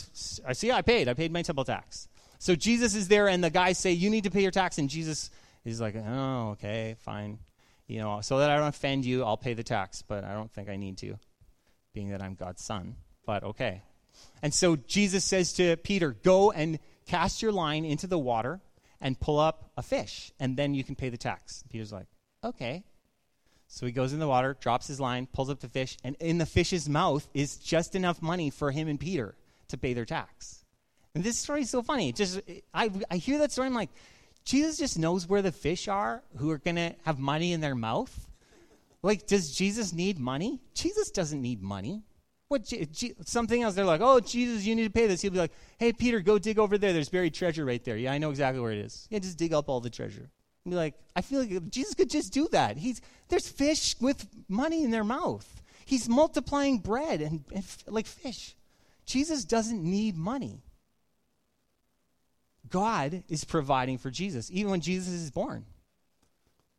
[0.47, 1.09] I see, I paid.
[1.09, 2.09] I paid my temple tax.
[2.39, 4.79] So Jesus is there and the guys say, you need to pay your tax.
[4.79, 5.31] And Jesus
[5.65, 7.39] is like, oh, okay, fine.
[7.87, 10.51] You know, so that I don't offend you, I'll pay the tax, but I don't
[10.51, 11.19] think I need to,
[11.95, 12.97] being that I'm God's son.
[13.25, 13.83] But okay.
[14.43, 18.61] And so Jesus says to Peter, go and cast your line into the water
[19.01, 21.65] and pull up a fish, and then you can pay the tax.
[21.71, 22.07] Peter's like,
[22.43, 22.85] okay.
[23.69, 26.39] So he goes in the water, drops his line, pulls up the fish, and in
[26.39, 29.35] the fish's mouth is just enough money for him and Peter
[29.69, 30.65] to pay their tax.
[31.15, 32.13] And this story is so funny.
[32.13, 32.41] Just
[32.73, 33.91] I, I hear that story, I'm like,
[34.45, 37.75] Jesus just knows where the fish are who are going to have money in their
[37.75, 38.29] mouth.
[39.05, 40.63] Like, does Jesus need money?
[40.73, 42.03] Jesus doesn't need money.
[42.49, 42.73] What
[43.27, 43.75] something else?
[43.75, 45.21] They're like, oh, Jesus, you need to pay this.
[45.21, 46.95] He'll be like, hey, Peter, go dig over there.
[46.95, 47.99] There's buried treasure right there.
[47.99, 49.07] Yeah, I know exactly where it is.
[49.11, 50.31] Yeah, just dig up all the treasure.
[50.65, 52.79] And be like, I feel like Jesus could just do that.
[52.79, 55.63] He's there's fish with money in their mouth.
[55.85, 58.57] He's multiplying bread and, and like fish.
[59.05, 60.63] Jesus doesn't need money.
[62.71, 65.67] God is providing for Jesus, even when Jesus is born.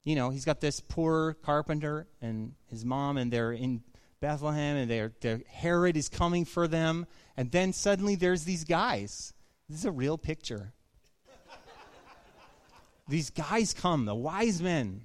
[0.05, 3.81] You know, he's got this poor carpenter and his mom, and they're in
[4.21, 7.07] Bethlehem, and they're, they're, Herod is coming for them.
[7.35, 9.33] And then suddenly there's these guys.
[9.67, 10.73] This is a real picture.
[13.09, 15.01] these guys come, the wise men.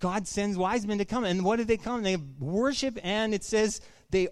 [0.00, 1.24] God sends wise men to come.
[1.24, 2.02] And what did they come?
[2.02, 3.80] They worship, and it says
[4.10, 4.28] they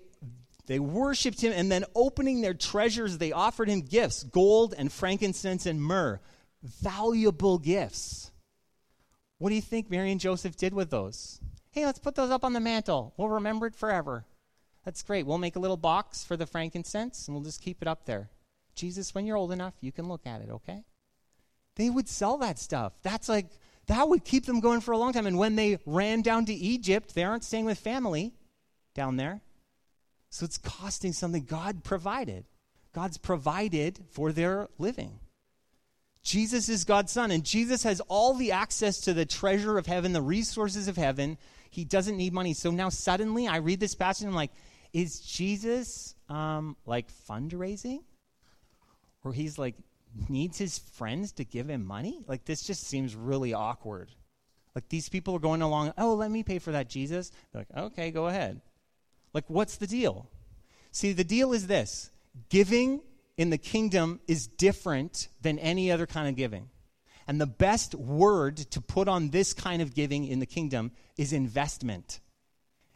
[0.67, 5.65] they worshiped him, and then opening their treasures, they offered him gifts gold and frankincense
[5.65, 6.21] and myrrh.
[6.63, 8.31] Valuable gifts.
[9.39, 11.41] What do you think Mary and Joseph did with those?
[11.71, 13.15] Hey, let's put those up on the mantle.
[13.17, 14.25] We'll remember it forever.
[14.85, 15.27] That's great.
[15.27, 18.31] We'll make a little box for the frankincense and we'll just keep it up there.
[18.75, 20.85] Jesus, when you're old enough, you can look at it, okay?
[21.77, 22.93] They would sell that stuff.
[23.03, 23.47] That's like,
[23.87, 25.27] that would keep them going for a long time.
[25.27, 28.35] And when they ran down to Egypt, they aren't staying with family
[28.95, 29.41] down there.
[30.31, 32.45] So it's costing something God provided.
[32.95, 35.21] God's provided for their living.
[36.29, 40.13] Jesus is God's son, and Jesus has all the access to the treasure of heaven,
[40.13, 41.39] the resources of heaven.
[41.71, 42.53] He doesn't need money.
[42.53, 44.53] So now suddenly I read this passage and I'm like,
[44.93, 48.01] is Jesus um, like fundraising?
[49.25, 49.75] Or he's like
[50.29, 52.23] needs his friends to give him money?
[52.27, 54.11] Like this just seems really awkward.
[54.75, 57.33] Like these people are going along, oh, let me pay for that, Jesus.
[57.53, 58.61] They're like, okay, go ahead.
[59.33, 60.29] Like, what's the deal?
[60.93, 62.11] See, the deal is this
[62.51, 63.01] giving
[63.39, 66.69] in the kingdom is different than any other kind of giving.
[67.27, 71.33] And the best word to put on this kind of giving in the kingdom is
[71.33, 72.21] investment.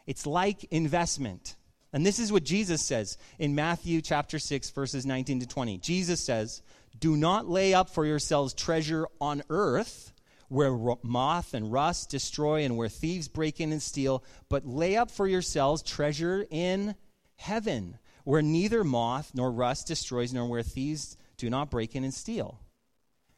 [0.05, 1.55] It's like investment.
[1.93, 5.77] And this is what Jesus says in Matthew chapter 6 verses 19 to 20.
[5.77, 6.61] Jesus says,
[6.99, 10.13] "Do not lay up for yourselves treasure on earth
[10.49, 15.09] where moth and rust destroy and where thieves break in and steal, but lay up
[15.09, 16.95] for yourselves treasure in
[17.35, 22.13] heaven, where neither moth nor rust destroys, nor where thieves do not break in and
[22.13, 22.59] steal.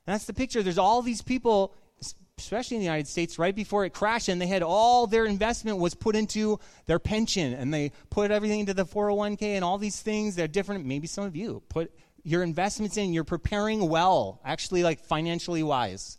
[0.05, 0.61] And that's the picture.
[0.61, 1.73] There's all these people,
[2.37, 5.77] especially in the United States, right before it crashed, and they had all their investment
[5.77, 10.01] was put into their pension, and they put everything into the 401k and all these
[10.01, 10.35] things.
[10.35, 10.85] They're different.
[10.85, 11.91] Maybe some of you put
[12.23, 13.13] your investments in.
[13.13, 16.17] You're preparing well, actually, like financially wise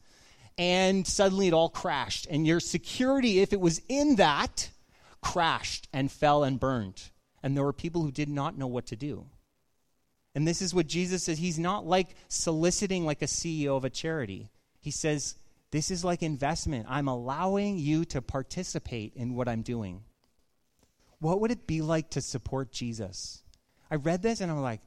[0.58, 2.26] and suddenly it all crashed.
[2.30, 4.70] And your security, if it was in that,
[5.20, 7.10] crashed and fell and burned.
[7.46, 9.24] And there were people who did not know what to do.
[10.34, 11.38] And this is what Jesus says.
[11.38, 14.50] He's not like soliciting like a CEO of a charity.
[14.80, 15.36] He says,
[15.70, 16.86] This is like investment.
[16.88, 20.02] I'm allowing you to participate in what I'm doing.
[21.20, 23.44] What would it be like to support Jesus?
[23.92, 24.80] I read this and I'm like,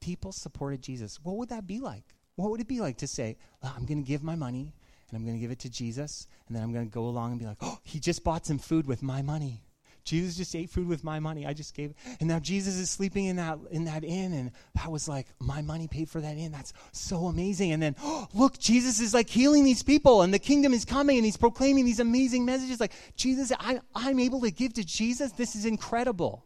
[0.00, 1.18] people supported Jesus.
[1.24, 2.04] What would that be like?
[2.36, 4.72] What would it be like to say, I'm going to give my money
[5.10, 7.32] and I'm going to give it to Jesus, and then I'm going to go along
[7.32, 9.64] and be like, oh, he just bought some food with my money.
[10.04, 11.46] Jesus just ate food with my money.
[11.46, 11.94] I just gave.
[12.18, 15.62] And now Jesus is sleeping in that in that inn and that was like my
[15.62, 16.52] money paid for that inn.
[16.52, 17.72] That's so amazing.
[17.72, 21.16] And then oh, look, Jesus is like healing these people and the kingdom is coming
[21.16, 25.32] and he's proclaiming these amazing messages like Jesus, I, I'm able to give to Jesus.
[25.32, 26.44] This is incredible.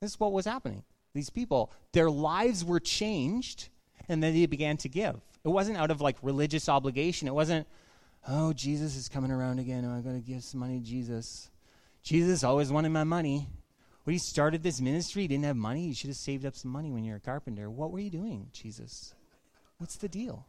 [0.00, 0.82] This is what was happening.
[1.14, 3.68] These people, their lives were changed
[4.08, 5.20] and then they began to give.
[5.44, 7.28] It wasn't out of like religious obligation.
[7.28, 7.66] It wasn't,
[8.28, 9.84] oh, Jesus is coming around again.
[9.84, 11.50] Oh, I'm going to give some money to Jesus.
[12.02, 13.48] Jesus always wanted my money.
[14.04, 15.82] When he started this ministry, he didn't have money.
[15.82, 17.70] You should have saved up some money when you're a carpenter.
[17.70, 19.14] What were you doing, Jesus?
[19.78, 20.46] What's the deal?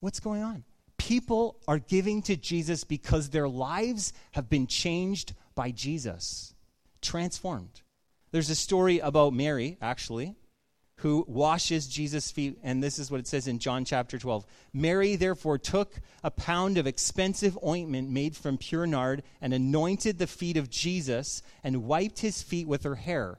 [0.00, 0.64] What's going on?
[0.96, 6.54] People are giving to Jesus because their lives have been changed by Jesus,
[7.02, 7.82] transformed.
[8.30, 10.36] There's a story about Mary, actually,
[10.98, 12.58] who washes Jesus' feet.
[12.62, 14.44] And this is what it says in John chapter 12.
[14.72, 20.26] Mary therefore took a pound of expensive ointment made from pure nard and anointed the
[20.26, 23.38] feet of Jesus and wiped his feet with her hair.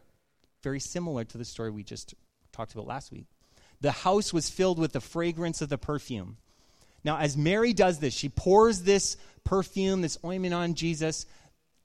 [0.63, 2.13] Very similar to the story we just
[2.53, 3.25] talked about last week.
[3.81, 6.37] The house was filled with the fragrance of the perfume.
[7.03, 11.25] Now, as Mary does this, she pours this perfume, this ointment on Jesus.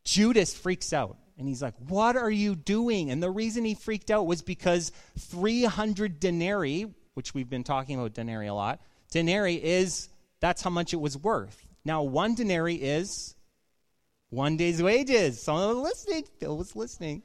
[0.05, 1.17] Judas freaks out.
[1.39, 3.11] And he's like, What are you doing?
[3.11, 8.15] And the reason he freaked out was because 300 denarii, which we've been talking about
[8.15, 8.81] denarii a lot,
[9.11, 10.09] denarii is,
[10.41, 11.65] that's how much it was worth.
[11.85, 13.35] Now, one denarii is
[14.31, 15.41] one day's wages.
[15.41, 16.25] Someone was listening.
[16.41, 17.23] Phil was listening.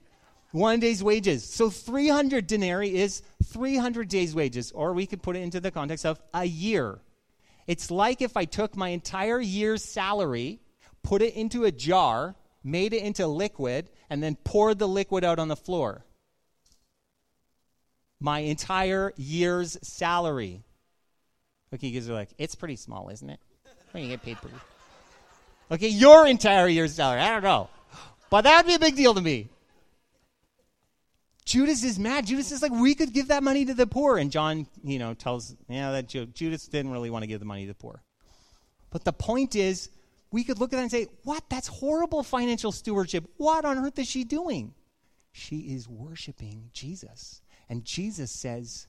[0.51, 1.43] One day's wages.
[1.43, 6.05] So 300 denarii is 300 days' wages, or we could put it into the context
[6.05, 6.99] of a year.
[7.68, 10.60] It's like if I took my entire year's salary,
[11.03, 12.36] put it into a jar,
[12.70, 16.05] made it into liquid, and then poured the liquid out on the floor.
[18.20, 20.63] My entire year's salary.
[21.74, 23.39] Okay, you guys are like, it's pretty small, isn't it?
[23.91, 24.55] When you get paid pretty.
[25.72, 27.20] Okay, your entire year's salary.
[27.20, 27.70] I don't know.
[28.32, 29.49] But that would be a big deal to me.
[31.45, 32.26] Judas is mad.
[32.26, 34.17] Judas is like, we could give that money to the poor.
[34.17, 37.63] And John, you know, tells, yeah, that Judas didn't really want to give the money
[37.63, 38.03] to the poor.
[38.91, 39.89] But the point is,
[40.32, 41.44] we could look at that and say, What?
[41.50, 43.26] That's horrible financial stewardship.
[43.38, 44.74] What on earth is she doing?
[45.32, 47.42] She is worshiping Jesus.
[47.70, 48.88] And Jesus says,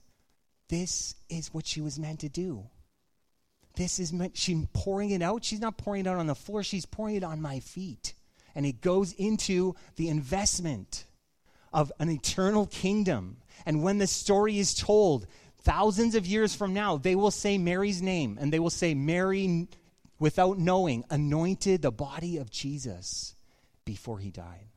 [0.69, 2.65] This is what she was meant to do.
[3.75, 5.43] This is meant, she's pouring it out.
[5.43, 8.13] She's not pouring it out on the floor, she's pouring it on my feet.
[8.53, 11.05] And it goes into the investment
[11.71, 13.37] of an eternal kingdom.
[13.65, 15.25] And when the story is told,
[15.59, 19.67] thousands of years from now, they will say Mary's name and they will say, Mary
[20.21, 23.35] without knowing, anointed the body of Jesus
[23.85, 24.67] before he died.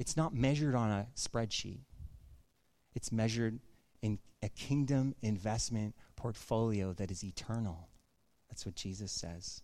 [0.00, 1.82] It's not measured on a spreadsheet,
[2.92, 3.60] it's measured
[4.02, 7.88] in a kingdom investment portfolio that is eternal.
[8.50, 9.62] That's what Jesus says.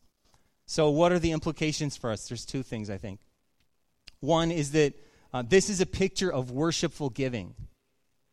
[0.65, 2.29] So, what are the implications for us?
[2.29, 3.19] There's two things, I think.
[4.21, 4.95] One is that
[5.35, 7.57] uh, this is a picture of worshipful giving.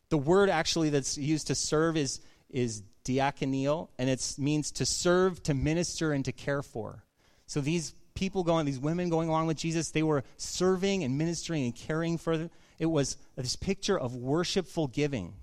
[0.09, 5.41] The word actually that's used to serve is, is diakoneo, and it means to serve,
[5.43, 7.03] to minister, and to care for.
[7.47, 11.65] So these people going, these women going along with Jesus, they were serving and ministering
[11.65, 12.49] and caring for them.
[12.79, 15.33] It was this picture of worshipful giving.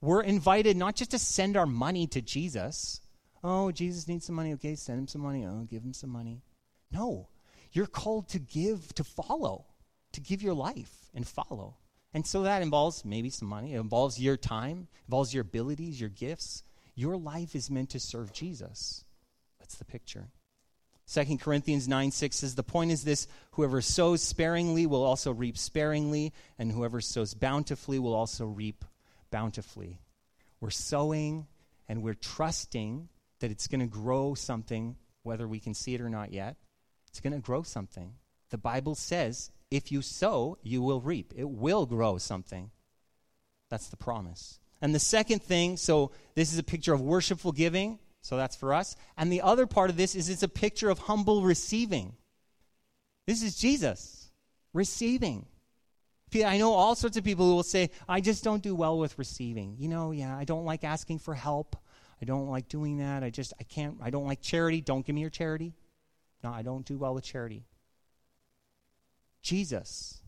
[0.00, 3.00] We're invited not just to send our money to Jesus.
[3.42, 4.52] Oh, Jesus needs some money.
[4.54, 5.44] Okay, send him some money.
[5.44, 6.42] Oh, give him some money.
[6.92, 7.28] No,
[7.72, 9.66] you're called to give, to follow,
[10.12, 11.76] to give your life and follow.
[12.12, 13.74] And so that involves maybe some money.
[13.74, 16.62] It involves your time, involves your abilities, your gifts.
[16.94, 19.04] Your life is meant to serve Jesus.
[19.58, 20.28] That's the picture.
[21.12, 25.58] 2 Corinthians 9 6 says, The point is this whoever sows sparingly will also reap
[25.58, 28.84] sparingly, and whoever sows bountifully will also reap
[29.30, 30.00] bountifully.
[30.60, 31.46] We're sowing
[31.88, 33.08] and we're trusting
[33.40, 36.56] that it's going to grow something, whether we can see it or not yet.
[37.08, 38.14] It's going to grow something.
[38.50, 41.32] The Bible says, if you sow, you will reap.
[41.36, 42.70] It will grow something.
[43.68, 44.60] That's the promise.
[44.80, 48.74] And the second thing, so this is a picture of worshipful giving, so that's for
[48.74, 48.96] us.
[49.16, 52.14] And the other part of this is it's a picture of humble receiving.
[53.26, 54.30] This is Jesus
[54.72, 55.46] receiving.
[56.34, 59.18] I know all sorts of people who will say, I just don't do well with
[59.18, 59.76] receiving.
[59.78, 61.76] You know, yeah, I don't like asking for help.
[62.20, 63.22] I don't like doing that.
[63.22, 64.80] I just, I can't, I don't like charity.
[64.80, 65.74] Don't give me your charity.
[66.42, 67.66] No, I don't do well with charity.
[69.42, 70.22] Jesus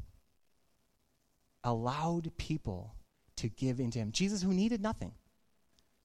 [1.64, 2.94] allowed people
[3.36, 4.12] to give into him.
[4.12, 5.12] Jesus, who needed nothing.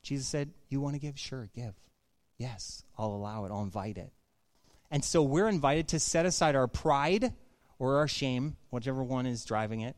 [0.04, 1.18] Jesus said, You want to give?
[1.20, 1.74] Sure, give.
[2.38, 4.12] Yes, I'll allow it, I'll invite it.
[4.90, 7.34] And so we're invited to set aside our pride
[7.80, 9.96] or our shame, whichever one is driving it,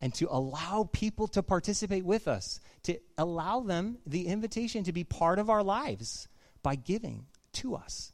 [0.00, 5.04] and to allow people to participate with us, to allow them the invitation to be
[5.04, 6.28] part of our lives
[6.62, 8.12] by giving to us.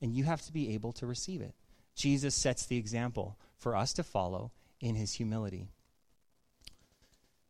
[0.00, 1.54] And you have to be able to receive it.
[1.96, 5.68] Jesus sets the example for us to follow in his humility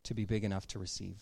[0.03, 1.17] to be big enough to receive.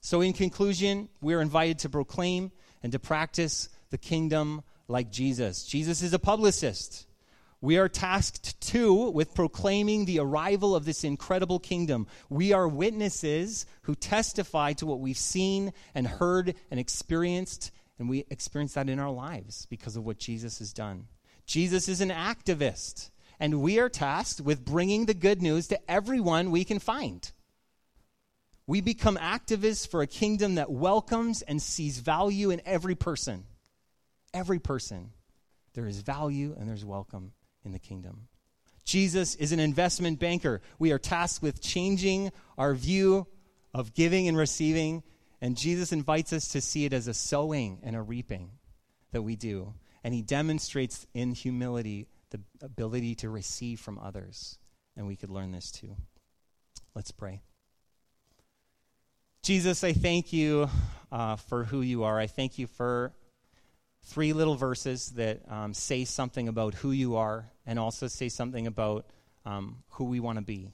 [0.00, 2.52] So, in conclusion, we are invited to proclaim
[2.82, 5.64] and to practice the kingdom like Jesus.
[5.64, 7.06] Jesus is a publicist.
[7.64, 12.06] We are tasked too with proclaiming the arrival of this incredible kingdom.
[12.28, 18.26] We are witnesses who testify to what we've seen and heard and experienced, and we
[18.28, 21.06] experience that in our lives because of what Jesus has done.
[21.46, 23.08] Jesus is an activist,
[23.40, 27.32] and we are tasked with bringing the good news to everyone we can find.
[28.66, 33.44] We become activists for a kingdom that welcomes and sees value in every person.
[34.32, 35.10] Every person.
[35.74, 37.32] There is value and there's welcome
[37.64, 38.28] in the kingdom.
[38.84, 40.60] Jesus is an investment banker.
[40.78, 43.26] We are tasked with changing our view
[43.72, 45.02] of giving and receiving,
[45.40, 48.50] and Jesus invites us to see it as a sowing and a reaping
[49.12, 49.74] that we do.
[50.04, 54.58] And he demonstrates in humility the ability to receive from others.
[54.96, 55.96] And we could learn this too.
[56.94, 57.42] Let's pray.
[59.44, 60.70] Jesus, I thank you
[61.12, 62.18] uh, for who you are.
[62.18, 63.12] I thank you for
[64.04, 68.66] three little verses that um, say something about who you are and also say something
[68.66, 69.04] about
[69.44, 70.72] um, who we want to be.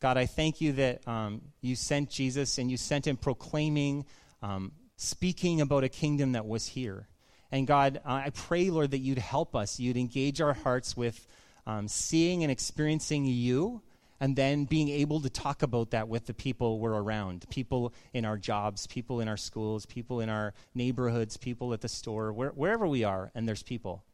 [0.00, 4.06] God, I thank you that um, you sent Jesus and you sent him proclaiming,
[4.42, 7.06] um, speaking about a kingdom that was here.
[7.52, 9.78] And God, uh, I pray, Lord, that you'd help us.
[9.78, 11.24] You'd engage our hearts with
[11.64, 13.82] um, seeing and experiencing you
[14.20, 18.24] and then being able to talk about that with the people we're around people in
[18.24, 22.50] our jobs, people in our schools, people in our neighborhoods, people at the store, where,
[22.50, 24.04] wherever we are, and there's people.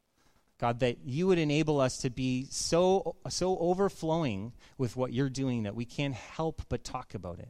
[0.58, 5.62] God, that you would enable us to be so, so overflowing with what you're doing
[5.62, 7.48] that we can't help but talk about it.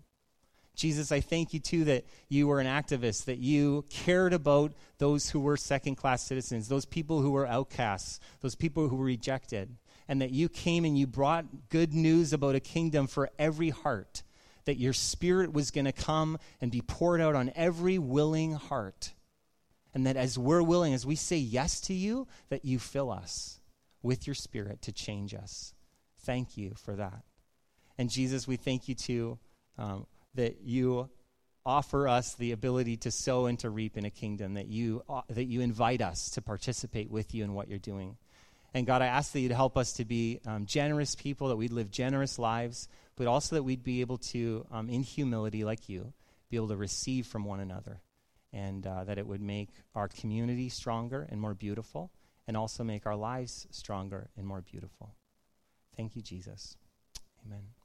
[0.76, 5.28] Jesus, I thank you too that you were an activist, that you cared about those
[5.28, 9.76] who were second class citizens, those people who were outcasts, those people who were rejected
[10.11, 14.24] and that you came and you brought good news about a kingdom for every heart,
[14.64, 19.12] that your spirit was going to come and be poured out on every willing heart.
[19.94, 23.61] And that as we're willing, as we say yes to you, that you fill us
[24.02, 25.74] with your spirit to change us.
[26.22, 27.22] Thank you for that.
[27.96, 29.38] And Jesus, we thank you too
[29.78, 31.08] um, that you
[31.64, 35.20] offer us the ability to sow and to reap in a kingdom, that you, uh,
[35.28, 38.16] that you invite us to participate with you in what you're doing.
[38.72, 41.72] And God, I ask that you'd help us to be um, generous people, that we'd
[41.72, 46.12] live generous lives, but also that we'd be able to, um, in humility like you,
[46.50, 48.00] be able to receive from one another.
[48.52, 52.10] And uh, that it would make our community stronger and more beautiful,
[52.48, 55.14] and also make our lives stronger and more beautiful.
[55.96, 56.76] Thank you, Jesus.
[57.46, 57.79] Amen.